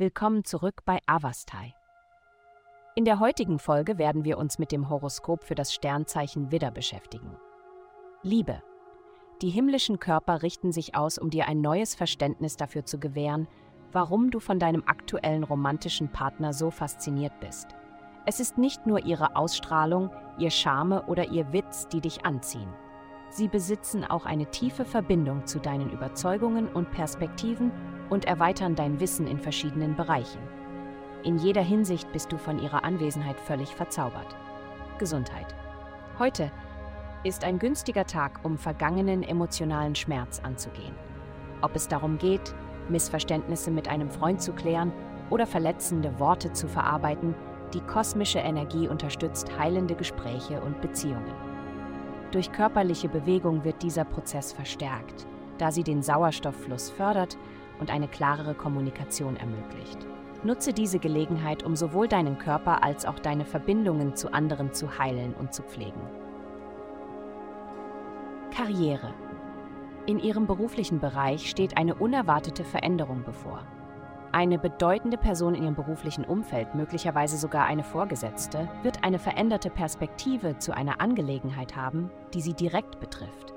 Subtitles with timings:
[0.00, 1.74] Willkommen zurück bei Avastai.
[2.94, 7.36] In der heutigen Folge werden wir uns mit dem Horoskop für das Sternzeichen Widder beschäftigen.
[8.22, 8.62] Liebe.
[9.42, 13.46] Die himmlischen Körper richten sich aus, um dir ein neues Verständnis dafür zu gewähren,
[13.92, 17.66] warum du von deinem aktuellen romantischen Partner so fasziniert bist.
[18.24, 20.08] Es ist nicht nur ihre Ausstrahlung,
[20.38, 22.72] ihr Charme oder ihr Witz, die dich anziehen.
[23.28, 27.70] Sie besitzen auch eine tiefe Verbindung zu deinen Überzeugungen und Perspektiven
[28.10, 30.40] und erweitern dein Wissen in verschiedenen Bereichen.
[31.22, 34.36] In jeder Hinsicht bist du von ihrer Anwesenheit völlig verzaubert.
[34.98, 35.54] Gesundheit.
[36.18, 36.50] Heute
[37.24, 40.94] ist ein günstiger Tag, um vergangenen emotionalen Schmerz anzugehen.
[41.62, 42.54] Ob es darum geht,
[42.88, 44.92] Missverständnisse mit einem Freund zu klären
[45.28, 47.34] oder verletzende Worte zu verarbeiten,
[47.72, 51.34] die kosmische Energie unterstützt heilende Gespräche und Beziehungen.
[52.32, 55.26] Durch körperliche Bewegung wird dieser Prozess verstärkt,
[55.58, 57.36] da sie den Sauerstofffluss fördert
[57.80, 60.06] und eine klarere Kommunikation ermöglicht.
[60.42, 65.34] Nutze diese Gelegenheit, um sowohl deinen Körper als auch deine Verbindungen zu anderen zu heilen
[65.34, 66.00] und zu pflegen.
[68.54, 69.12] Karriere.
[70.06, 73.64] In Ihrem beruflichen Bereich steht eine unerwartete Veränderung bevor.
[74.32, 80.56] Eine bedeutende Person in Ihrem beruflichen Umfeld, möglicherweise sogar eine Vorgesetzte, wird eine veränderte Perspektive
[80.58, 83.49] zu einer Angelegenheit haben, die Sie direkt betrifft.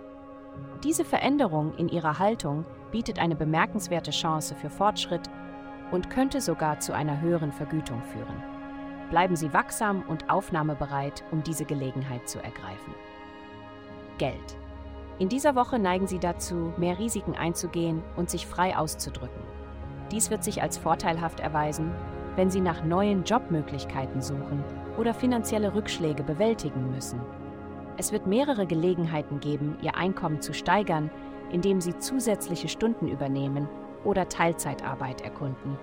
[0.84, 5.30] Diese Veränderung in Ihrer Haltung bietet eine bemerkenswerte Chance für Fortschritt
[5.92, 8.44] und könnte sogar zu einer höheren Vergütung führen.
[9.10, 12.94] Bleiben Sie wachsam und aufnahmebereit, um diese Gelegenheit zu ergreifen.
[14.18, 14.58] Geld.
[15.20, 19.42] In dieser Woche neigen Sie dazu, mehr Risiken einzugehen und sich frei auszudrücken.
[20.12, 21.92] Dies wird sich als vorteilhaft erweisen,
[22.36, 24.64] wenn Sie nach neuen Jobmöglichkeiten suchen
[24.98, 27.22] oder finanzielle Rückschläge bewältigen müssen.
[27.98, 31.12] Es wird mehrere Gelegenheiten geben, Ihr Einkommen zu steigern,
[31.52, 33.70] indem sie zusätzliche Stunden übernehmen
[34.04, 35.78] oder Teilzeitarbeit erkunden.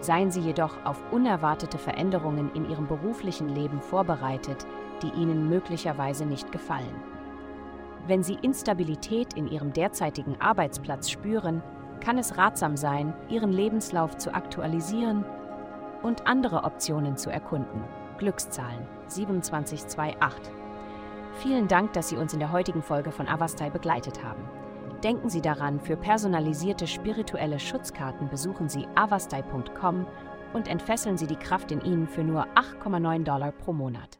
[0.00, 4.66] Seien Sie jedoch auf unerwartete Veränderungen in Ihrem beruflichen Leben vorbereitet,
[5.02, 7.02] die Ihnen möglicherweise nicht gefallen.
[8.06, 11.62] Wenn Sie Instabilität in Ihrem derzeitigen Arbeitsplatz spüren,
[12.00, 15.24] kann es ratsam sein, Ihren Lebenslauf zu aktualisieren
[16.02, 17.82] und andere Optionen zu erkunden.
[18.18, 20.63] Glückszahlen 2728.
[21.36, 24.48] Vielen Dank, dass Sie uns in der heutigen Folge von Avastai begleitet haben.
[25.02, 30.06] Denken Sie daran, für personalisierte spirituelle Schutzkarten besuchen Sie avastai.com
[30.54, 34.18] und entfesseln Sie die Kraft in Ihnen für nur 8,9 Dollar pro Monat.